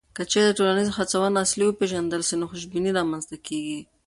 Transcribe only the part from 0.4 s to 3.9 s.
د ټولنیزو هڅونو اصل وپېژندل سي، نو خوشبیني رامنځته کیږي.